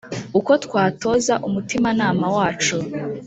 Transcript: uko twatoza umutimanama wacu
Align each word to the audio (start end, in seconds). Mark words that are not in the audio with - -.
uko 0.39 0.51
twatoza 0.65 1.33
umutimanama 1.47 2.25
wacu 2.35 2.77